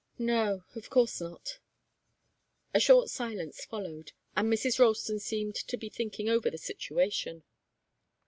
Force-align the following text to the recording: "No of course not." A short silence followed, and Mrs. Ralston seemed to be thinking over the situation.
"No 0.17 0.63
of 0.73 0.89
course 0.89 1.21
not." 1.21 1.59
A 2.73 2.79
short 2.79 3.07
silence 3.11 3.63
followed, 3.65 4.13
and 4.35 4.51
Mrs. 4.51 4.79
Ralston 4.79 5.19
seemed 5.19 5.53
to 5.53 5.77
be 5.77 5.89
thinking 5.89 6.27
over 6.27 6.49
the 6.49 6.57
situation. 6.57 7.43